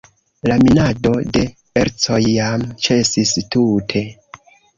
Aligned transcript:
La 0.51 0.55
minado 0.61 1.11
de 1.37 1.43
ercoj 1.81 2.17
jam 2.25 2.65
ĉesis 2.87 3.37
tute. 3.59 4.05